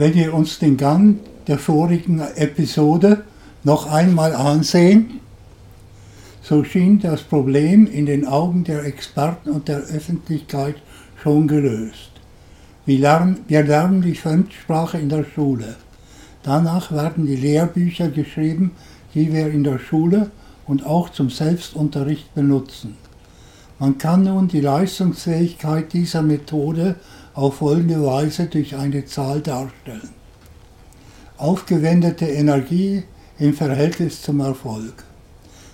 [0.00, 3.22] Wenn wir uns den Gang der vorigen Episode
[3.64, 5.20] noch einmal ansehen,
[6.40, 10.76] so schien das Problem in den Augen der Experten und der Öffentlichkeit
[11.22, 12.12] schon gelöst.
[12.86, 15.76] Wir lernen, wir lernen die Fremdsprache in der Schule.
[16.44, 18.70] Danach werden die Lehrbücher geschrieben,
[19.12, 20.30] die wir in der Schule
[20.66, 22.96] und auch zum Selbstunterricht benutzen.
[23.78, 26.96] Man kann nun die Leistungsfähigkeit dieser Methode
[27.40, 30.10] auf folgende Weise durch eine Zahl darstellen.
[31.38, 33.02] Aufgewendete Energie
[33.38, 35.04] im Verhältnis zum Erfolg.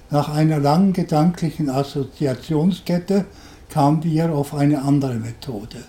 [0.08, 3.24] Nach einer langen gedanklichen Assoziationskette
[3.68, 5.82] kamen wir auf eine andere Methode.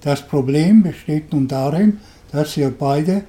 [0.00, 2.00] Das Problem besteht nun darin,
[2.32, 3.24] dass wir beide,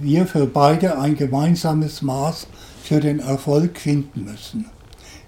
[0.00, 2.48] wir für beide ein gemeinsames Maß
[2.82, 4.66] für den Erfolg finden müssen.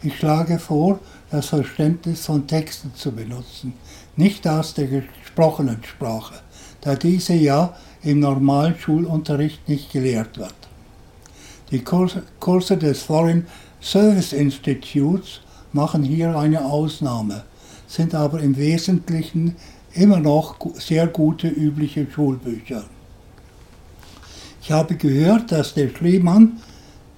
[0.07, 1.01] Ich schlage vor,
[1.33, 3.73] das Verständnis von Texten zu benutzen,
[4.15, 6.37] nicht das der gesprochenen Sprache,
[6.81, 7.75] da diese ja
[8.05, 10.55] im normalen Schulunterricht nicht gelehrt wird.
[11.73, 13.49] Die Kurse des Foreign
[13.83, 15.41] Service Institutes
[15.73, 17.43] machen hier eine Ausnahme,
[17.89, 19.57] sind aber im Wesentlichen
[19.93, 22.85] immer noch sehr gute übliche Schulbücher.
[24.63, 26.61] Ich habe gehört, dass der Schliemann,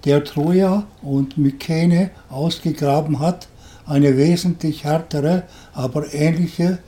[0.05, 3.49] der Troja und Mykene ausgegraben hat,
[3.87, 6.79] eine wesentlich härtere, aber ähnliche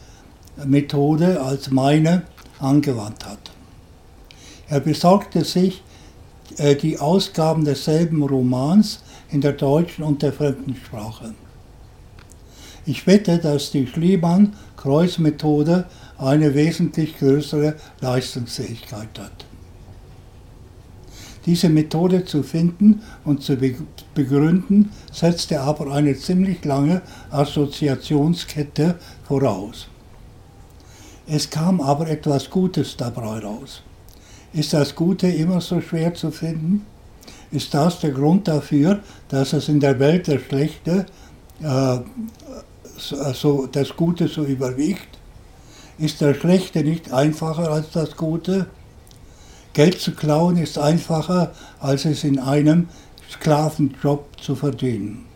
[0.64, 2.22] Methode als meine
[2.58, 3.50] angewandt hat.
[4.69, 5.83] Er besorgte sich
[6.58, 9.00] äh, die Ausgaben desselben Romans
[9.31, 11.34] in der deutschen und der Fremdensprache.
[12.86, 15.86] Ich wette, dass die Schliemann-Kreuz-Methode
[16.19, 19.44] eine wesentlich größere Leistungsfähigkeit hat.
[21.46, 23.56] Diese Methode zu finden und zu
[24.14, 29.88] begründen, setzte aber eine ziemlich lange Assoziationskette voraus.
[31.27, 33.82] Es kam aber etwas Gutes dabei raus.
[34.52, 36.84] Ist das Gute immer so schwer zu finden?
[37.52, 41.06] Ist das der Grund dafür, dass es in der Welt das Schlechte,
[41.62, 41.98] äh,
[43.32, 45.19] so, das Gute so überwiegt?
[45.98, 48.66] Ist das Schlechte nicht einfacher als das Gute?
[49.72, 52.88] Geld zu klauen ist einfacher, als es in einem
[53.31, 55.26] Sklavenjob zu verdienen.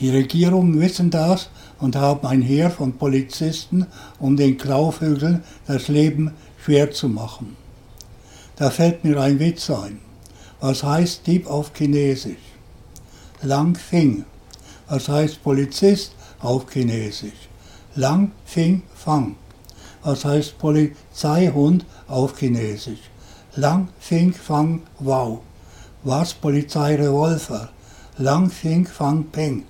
[0.00, 3.86] Die Regierungen wissen das und haben ein Heer von Polizisten,
[4.18, 7.56] um den Klauvögeln das Leben schwer zu machen.
[8.56, 10.00] Da fällt mir ein Witz ein.
[10.60, 12.36] Was heißt Dieb auf Chinesisch?
[13.42, 14.24] Lang Fing.
[14.88, 17.48] Was heißt Polizist auf Chinesisch?
[17.94, 19.36] Lang Fing Fang.
[20.02, 23.10] Was heißt Polizeihund auf Chinesisch?
[23.56, 25.40] Lang Fing Fang Wow.
[26.04, 27.70] Was Polizeirevolver?
[28.18, 29.64] Lang Fing Fang Peng.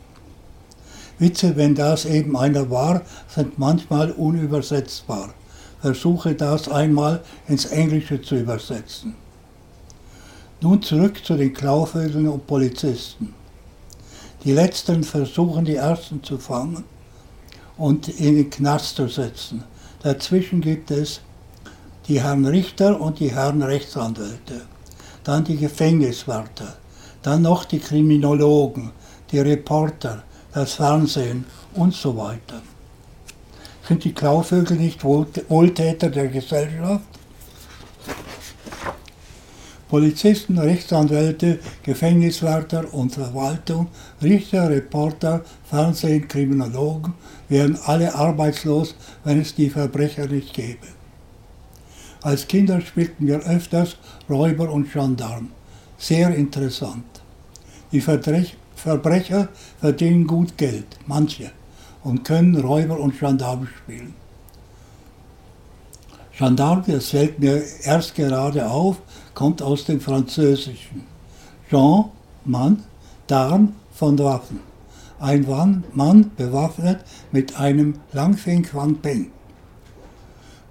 [1.19, 5.31] Witze, wenn das eben einer war, sind manchmal unübersetzbar.
[5.81, 9.15] Versuche das einmal ins Englische zu übersetzen.
[10.61, 13.35] Nun zurück zu den Klauvögeln und Polizisten.
[14.45, 16.85] Die letzten versuchen die ersten zu fangen
[17.77, 19.65] und in den Knast zu setzen.
[20.03, 21.21] Dazwischen gibt es
[22.09, 24.63] die Herren Richter und die Herren Rechtsanwälte,
[25.25, 26.77] dann die Gefängniswärter,
[27.23, 28.93] dann noch die Kriminologen,
[29.33, 30.23] die Reporter,
[30.53, 31.45] das Fernsehen
[31.75, 32.63] und so weiter.
[33.89, 37.05] Sind die Klauvögel nicht Wohltäter der Gesellschaft?
[39.89, 43.89] Polizisten, Rechtsanwälte, Gefängniswärter und Verwaltung,
[44.21, 47.15] Richter, Reporter, Fernsehen, Kriminologen
[47.49, 50.96] wären alle arbeitslos, wenn es die Verbrecher nicht gäbe.
[52.27, 53.99] Als Kinder spielten wir öfters
[54.29, 55.51] Räuber und Gendarm.
[55.97, 57.05] Sehr interessant.
[57.93, 59.49] Die Verbrecher
[59.79, 61.53] verdienen gut Geld, manche,
[62.03, 64.15] und können Räuber und Gendarm spielen.
[66.37, 68.97] Gendarm, das fällt mir erst gerade auf,
[69.33, 71.05] kommt aus dem Französischen.
[71.71, 72.07] Jean,
[72.45, 72.83] Mann,
[73.29, 74.59] Darm von Waffen.
[75.21, 75.47] Ein
[75.93, 79.31] Mann bewaffnet mit einem Langfink Van Peng.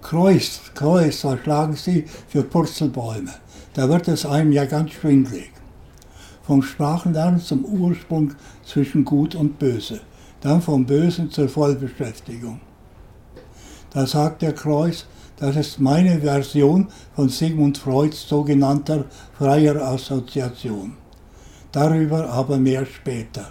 [0.08, 3.32] Kreuz, Kreuz, was schlagen Sie für Purzelbäume?
[3.74, 5.50] Da wird es einem ja ganz schwindlig.
[6.44, 8.32] Vom Sprachenlernen zum Ursprung
[8.64, 9.98] zwischen Gut und Böse,
[10.42, 12.60] dann vom Bösen zur Vollbeschäftigung.
[13.90, 15.06] Da sagt der Kreuz,
[15.38, 16.86] das ist meine Version
[17.16, 19.06] von Sigmund Freuds sogenannter
[19.36, 20.92] freier Assoziation.
[21.72, 23.50] Darüber aber mehr später.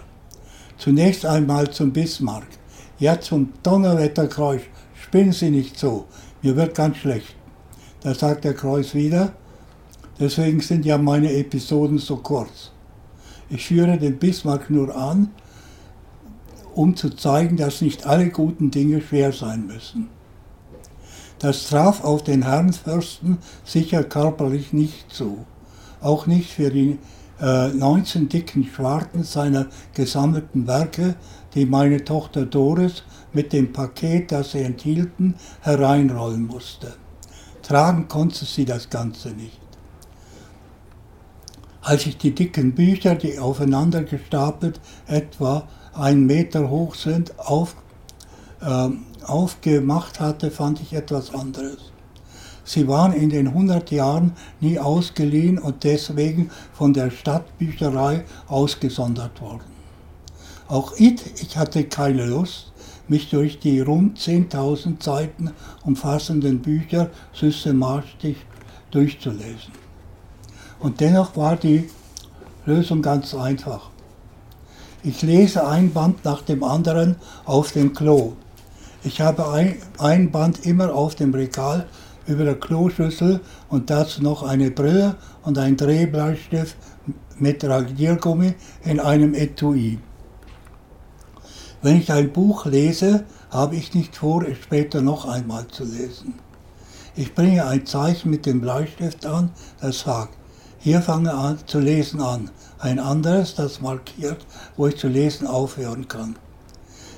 [0.78, 2.48] Zunächst einmal zum Bismarck.
[2.98, 4.62] Ja, zum Donnerwetterkreuz.
[4.94, 6.06] Spinnen Sie nicht so.
[6.46, 7.34] Mir wird ganz schlecht.
[8.02, 9.32] Da sagt der Kreuz wieder.
[10.20, 12.70] Deswegen sind ja meine Episoden so kurz.
[13.50, 15.32] Ich führe den Bismarck nur an,
[16.72, 20.06] um zu zeigen, dass nicht alle guten Dinge schwer sein müssen.
[21.40, 25.46] Das traf auf den Herrenfürsten sicher körperlich nicht zu.
[26.00, 27.00] Auch nicht für die
[27.40, 31.16] äh, 19 dicken Schwarten seiner gesammelten Werke,
[31.54, 33.02] die meine Tochter Doris
[33.32, 36.94] mit dem Paket, das sie enthielten, hereinrollen musste.
[37.62, 39.60] Tragen konnte sie das Ganze nicht.
[41.82, 47.76] Als ich die dicken Bücher, die aufeinander gestapelt etwa einen Meter hoch sind, auf,
[48.60, 48.88] äh,
[49.24, 51.92] aufgemacht hatte, fand ich etwas anderes.
[52.66, 59.62] Sie waren in den 100 Jahren nie ausgeliehen und deswegen von der Stadtbücherei ausgesondert worden.
[60.66, 62.72] Auch ich, ich hatte keine Lust,
[63.06, 65.52] mich durch die rund 10.000 Seiten
[65.84, 68.38] umfassenden Bücher systematisch
[68.90, 69.72] durchzulesen.
[70.80, 71.88] Und dennoch war die
[72.64, 73.90] Lösung ganz einfach.
[75.04, 77.14] Ich lese ein Band nach dem anderen
[77.44, 78.32] auf dem Klo.
[79.04, 81.86] Ich habe ein, ein Band immer auf dem Regal
[82.26, 86.76] über der Kloschüssel und dazu noch eine Brille und ein Drehbleistift
[87.38, 89.98] mit Radiergummi in einem Etui.
[91.82, 96.34] Wenn ich ein Buch lese, habe ich nicht vor, es später noch einmal zu lesen.
[97.14, 99.50] Ich bringe ein Zeichen mit dem Bleistift an,
[99.80, 100.36] das sagt,
[100.78, 102.50] hier fange an zu lesen an.
[102.78, 104.44] Ein anderes, das markiert,
[104.76, 106.36] wo ich zu lesen aufhören kann.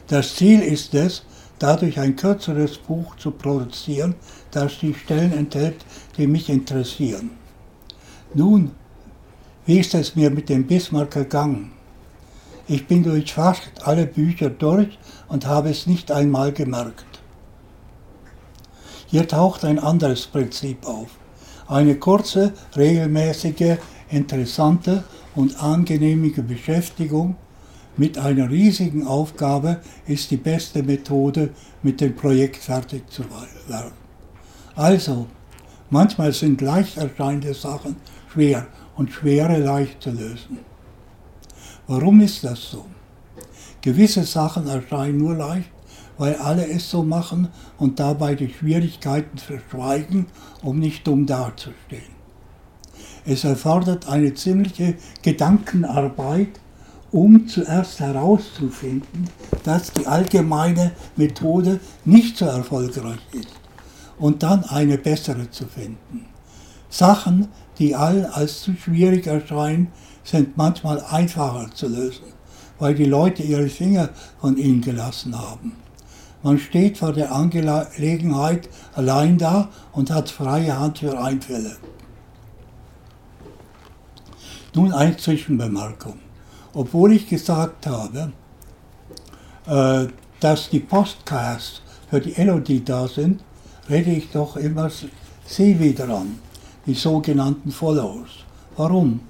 [0.06, 1.22] Das Ziel ist es,
[1.58, 4.14] dadurch ein kürzeres Buch zu produzieren,
[4.50, 5.84] das die Stellen enthält,
[6.16, 7.30] die mich interessieren.
[8.34, 8.72] Nun,
[9.66, 11.72] wie ist es mir mit dem Bismarck gegangen?
[12.66, 14.98] Ich bin durch fast alle Bücher durch
[15.28, 17.06] und habe es nicht einmal gemerkt.
[19.06, 21.08] Hier taucht ein anderes Prinzip auf.
[21.66, 23.78] Eine kurze, regelmäßige,
[24.10, 25.04] interessante
[25.34, 27.36] und angenehme Beschäftigung
[27.98, 31.50] mit einer riesigen Aufgabe ist die beste Methode,
[31.82, 33.24] mit dem Projekt fertig zu
[33.68, 34.07] werden.
[34.78, 35.26] Also,
[35.90, 37.96] manchmal sind leicht erscheinende Sachen
[38.32, 40.60] schwer und schwere leicht zu lösen.
[41.88, 42.86] Warum ist das so?
[43.80, 45.68] Gewisse Sachen erscheinen nur leicht,
[46.16, 50.26] weil alle es so machen und dabei die Schwierigkeiten verschweigen,
[50.62, 52.14] um nicht dumm dazustehen.
[53.26, 56.60] Es erfordert eine ziemliche Gedankenarbeit,
[57.10, 59.28] um zuerst herauszufinden,
[59.64, 63.67] dass die allgemeine Methode nicht so erfolgreich ist
[64.18, 66.26] und dann eine bessere zu finden.
[66.90, 67.48] Sachen,
[67.78, 69.92] die allen als zu schwierig erscheinen,
[70.24, 72.24] sind manchmal einfacher zu lösen,
[72.78, 74.10] weil die Leute ihre Finger
[74.40, 75.72] von ihnen gelassen haben.
[76.42, 81.76] Man steht vor der Angelegenheit allein da und hat freie Hand für Einfälle.
[84.74, 86.18] Nun eine Zwischenbemerkung
[86.78, 88.32] obwohl ich gesagt habe,
[89.66, 90.06] äh,
[90.38, 93.42] dass die Podcasts für die Elodie da sind,
[93.88, 94.90] rede ich doch immer
[95.46, 96.38] sie wieder an,
[96.86, 98.44] die sogenannten Follows.
[98.76, 99.20] Warum?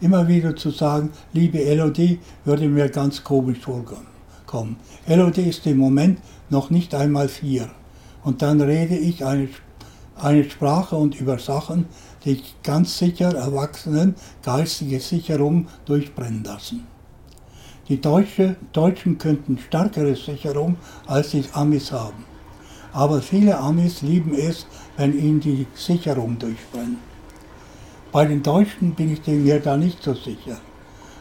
[0.00, 4.76] Immer wieder zu sagen, liebe Elodie, würde mir ganz komisch vorkommen.
[5.06, 6.18] Elodie ist im Moment
[6.50, 7.70] noch nicht einmal vier.
[8.24, 9.48] Und dann rede ich eine,
[10.16, 11.86] eine Sprache und über Sachen,
[12.24, 16.86] die ganz sicher Erwachsenen geistige Sicherung durchbrennen lassen.
[17.88, 20.76] Die Deutsche, Deutschen könnten stärkere Sicherung
[21.06, 22.31] als die Amis haben.
[22.92, 24.66] Aber viele Amis lieben es,
[24.96, 26.98] wenn ihnen die Sicherung durchbrennt.
[28.10, 30.58] Bei den Deutschen bin ich mir da nicht so sicher.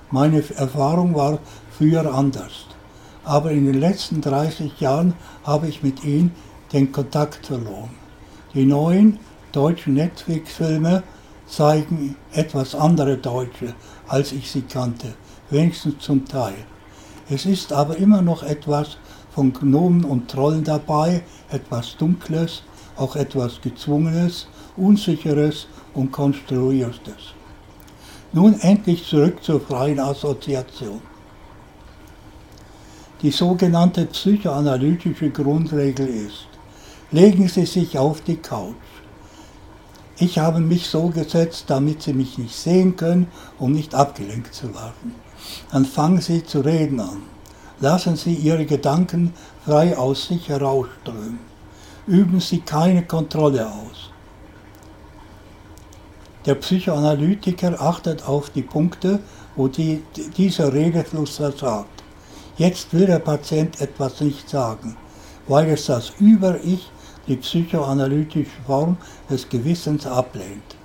[0.10, 1.40] Meine Erfahrung war
[1.78, 2.66] früher anders.
[3.24, 6.32] Aber in den letzten 30 Jahren habe ich mit ihnen
[6.74, 7.92] den Kontakt verloren.
[8.54, 9.20] Die neuen
[9.54, 11.04] deutschen Netflix-Filme
[11.48, 13.74] zeigen etwas andere Deutsche,
[14.08, 15.14] als ich sie kannte
[15.52, 16.56] wenigstens zum Teil.
[17.30, 18.98] Es ist aber immer noch etwas
[19.34, 22.64] von Gnomen und Trollen dabei, etwas Dunkles,
[22.98, 24.48] auch etwas Gezwungenes,
[24.78, 27.34] Unsicheres und Konstruiertes.
[28.34, 31.02] Nun endlich zurück zur freien Assoziation.
[33.22, 36.48] Die sogenannte psychoanalytische Grundregel ist,
[37.12, 38.76] legen Sie sich auf die Couch.
[40.18, 43.28] Ich habe mich so gesetzt, damit Sie mich nicht sehen können,
[43.60, 45.16] um nicht abgelenkt zu werden
[45.72, 47.24] dann fangen Sie zu reden an.
[47.82, 49.34] Lassen Sie Ihre Gedanken
[49.66, 51.40] frei aus sich herausströmen.
[52.06, 54.12] Üben Sie keine Kontrolle aus.
[56.46, 59.20] Der Psychoanalytiker achtet auf die Punkte,
[59.56, 60.04] wo die,
[60.38, 62.04] dieser Redefluss versagt.
[62.56, 64.96] Jetzt will der Patient etwas nicht sagen,
[65.48, 66.88] weil es das Über-Ich,
[67.28, 68.98] die psychoanalytische Form
[69.30, 70.76] des Gewissens ablehnt.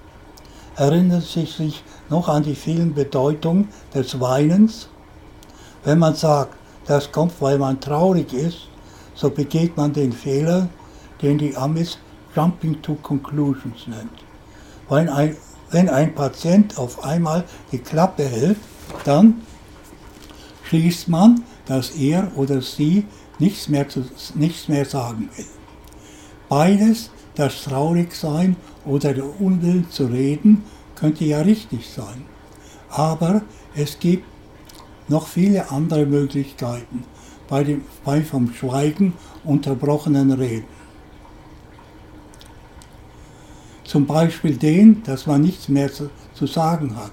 [0.76, 4.88] Erinnern Sie sich noch an die vielen Bedeutungen des Weinens.
[5.84, 6.54] Wenn man sagt,
[6.86, 8.68] das kommt, weil man traurig ist,
[9.14, 10.68] so begeht man den Fehler,
[11.22, 11.98] den die Amis
[12.34, 14.10] Jumping to Conclusions nennt.
[14.88, 15.36] Wenn ein,
[15.70, 18.58] wenn ein Patient auf einmal die Klappe hält,
[19.04, 19.42] dann
[20.64, 23.06] schließt man, dass er oder sie
[23.38, 25.46] nichts mehr, zu, nichts mehr sagen will.
[26.48, 30.64] Beides, das Traurigsein oder der Unwillen zu reden,
[30.94, 32.24] könnte ja richtig sein.
[32.88, 33.42] Aber
[33.74, 34.24] es gibt
[35.08, 37.04] noch viele andere Möglichkeiten
[37.48, 40.76] bei, dem, bei vom Schweigen unterbrochenen Reden.
[43.84, 47.12] Zum Beispiel den, dass man nichts mehr zu, zu sagen hat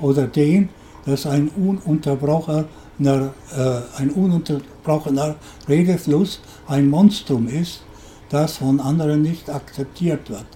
[0.00, 0.70] oder den,
[1.04, 2.64] dass ein ununterbrochener,
[2.98, 5.36] äh, ein ununterbrochener
[5.68, 7.82] Redefluss ein Monstrum ist,
[8.30, 10.46] das von anderen nicht akzeptiert wird.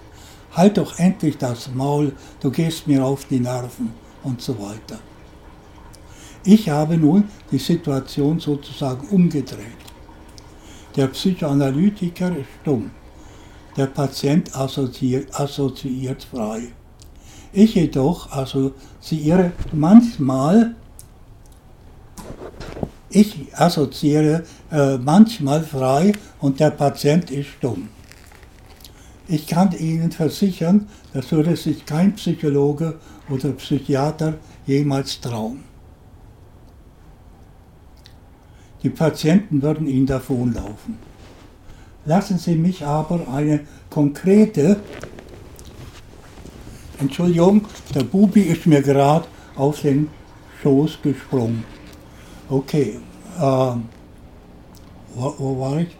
[0.53, 3.93] Halt doch endlich das Maul, du gehst mir auf die Nerven
[4.23, 4.99] und so weiter.
[6.43, 9.65] Ich habe nun die Situation sozusagen umgedreht.
[10.95, 12.91] Der Psychoanalytiker ist stumm,
[13.75, 16.69] der Patient assoziiert, assoziiert frei.
[17.51, 20.75] Ich jedoch assoziiere manchmal,
[23.09, 27.89] ich assoziiere äh, manchmal frei und der Patient ist stumm.
[29.27, 32.97] Ich kann Ihnen versichern, das würde sich kein Psychologe
[33.29, 35.68] oder Psychiater jemals trauen.
[38.83, 40.97] Die Patienten würden Ihnen davonlaufen.
[42.05, 44.77] Lassen Sie mich aber eine konkrete,
[46.97, 50.07] Entschuldigung, der Bubi ist mir gerade auf den
[50.61, 51.63] Schoß gesprungen.
[52.49, 52.99] Okay,
[53.37, 53.79] äh, wo,
[55.37, 55.95] wo, war ich?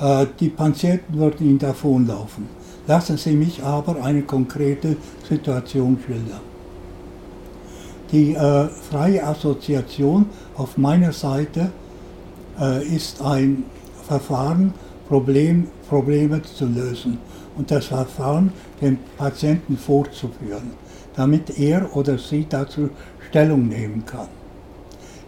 [0.00, 2.48] Äh, die Patienten würden Ihnen davonlaufen.
[2.86, 4.96] Lassen Sie mich aber eine konkrete
[5.28, 6.47] Situation schildern.
[8.10, 11.72] Die äh, freie Assoziation auf meiner Seite
[12.58, 13.64] äh, ist ein
[14.06, 14.72] Verfahren,
[15.08, 17.18] Problem, Probleme zu lösen
[17.56, 20.70] und das Verfahren dem Patienten vorzuführen,
[21.16, 22.88] damit er oder sie dazu
[23.28, 24.28] Stellung nehmen kann.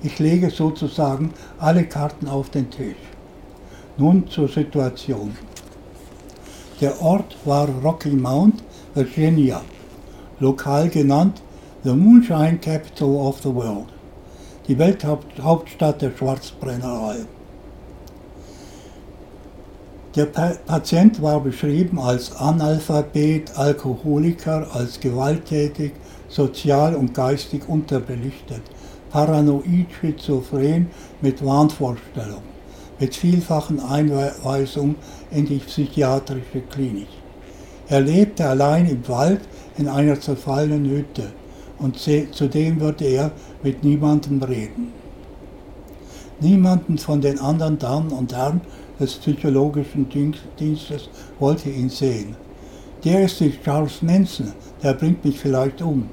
[0.02, 2.96] Ich lege sozusagen alle Karten auf den Tisch.
[3.98, 5.36] Nun zur Situation.
[6.80, 8.62] Der Ort war Rocky Mount,
[8.94, 9.60] Virginia,
[10.38, 11.42] lokal genannt
[11.82, 13.86] The Moonshine Capital of the World,
[14.68, 17.20] die Welthauptstadt der Schwarzbrennerei.
[20.14, 25.92] Der Patient war beschrieben als Analphabet, Alkoholiker, als gewalttätig,
[26.28, 28.60] sozial und geistig unterbelichtet,
[29.08, 30.90] paranoid, schizophren
[31.22, 32.50] mit Wahnvorstellungen,
[32.98, 34.96] mit vielfachen Einweisungen
[35.30, 37.08] in die psychiatrische Klinik.
[37.88, 39.40] Er lebte allein im Wald
[39.78, 41.39] in einer zerfallenen Hütte
[41.80, 43.32] und zudem würde er
[43.62, 44.92] mit niemandem reden.
[46.40, 48.60] Niemanden von den anderen Damen und Herren
[48.98, 50.08] des psychologischen
[50.58, 51.08] Dienstes
[51.38, 52.36] wollte ihn sehen.
[53.04, 56.08] Der ist nicht Charles Manson, der bringt mich vielleicht um.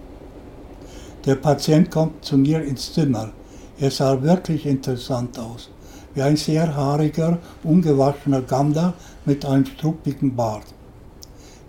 [1.25, 3.31] Der Patient kommt zu mir ins Zimmer.
[3.79, 5.69] Er sah wirklich interessant aus,
[6.13, 8.93] wie ein sehr haariger, ungewaschener Gammler
[9.25, 10.65] mit einem struppigen Bart.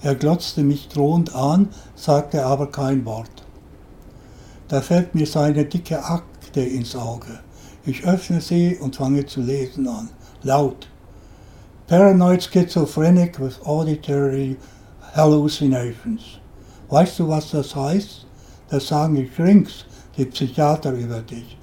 [0.01, 3.45] Er glotzte mich drohend an, sagte aber kein Wort.
[4.69, 7.41] Da fällt mir seine dicke Akte ins Auge.
[7.87, 10.11] Ich öffne sie und fange zu lesen an.
[10.43, 10.89] Laut.
[11.87, 14.59] Paranoid Schizophrenic with Auditory
[15.15, 16.21] Hallucinations.
[16.91, 18.27] Weißt du, was das heißt?
[18.69, 19.87] Das sagen die Shrinks,
[20.19, 21.57] die Psychiater über dich.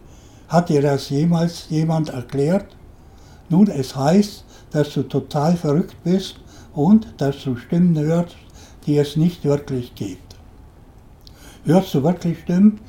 [0.47, 2.75] Hat dir das jemals jemand erklärt?
[3.49, 6.37] Nun, es heißt, dass du total verrückt bist
[6.73, 8.35] und dass du Stimmen hörst,
[8.87, 10.35] die es nicht wirklich gibt.
[11.65, 12.79] Hörst du wirklich Stimmen?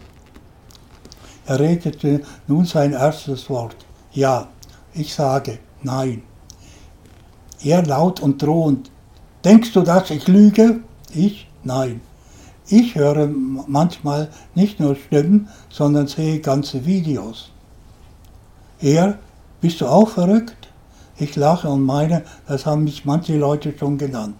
[1.47, 3.77] Er redete nun sein erstes Wort.
[4.13, 4.49] Ja,
[4.95, 6.23] ich sage nein.
[7.63, 8.91] Er laut und drohend.
[9.45, 10.81] Denkst du, dass ich lüge?
[11.15, 11.49] Ich?
[11.63, 12.01] Nein.
[12.69, 17.53] Ich höre manchmal nicht nur Stimmen, sondern sehe ganze Videos.
[18.81, 19.19] Er,
[19.61, 20.69] bist du auch verrückt?
[21.17, 24.37] Ich lache und meine, das haben mich manche Leute schon genannt.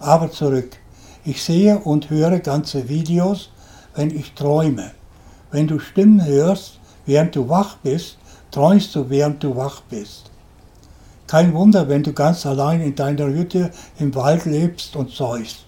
[0.00, 0.76] Aber zurück.
[1.24, 3.50] Ich sehe und höre ganze Videos,
[3.94, 4.90] wenn ich träume.
[5.50, 8.18] Wenn du Stimmen hörst, während du wach bist,
[8.50, 10.30] träumst du, während du wach bist.
[11.26, 15.64] Kein Wunder, wenn du ganz allein in deiner Hütte im Wald lebst und säust.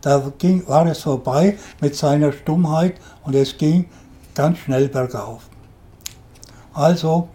[0.00, 2.94] Da ging, war es vorbei mit seiner Stummheit
[3.24, 3.88] und es ging
[4.34, 5.42] ganz schnell bergauf.
[6.74, 7.28] Also,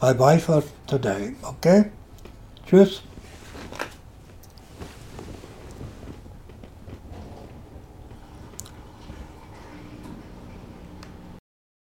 [0.00, 1.86] bye bye for today, okay?
[2.66, 3.02] Tschüss.